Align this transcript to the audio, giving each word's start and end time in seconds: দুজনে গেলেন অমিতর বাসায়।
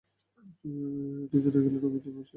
দুজনে 1.31 1.59
গেলেন 1.65 1.83
অমিতর 1.87 2.11
বাসায়। 2.15 2.29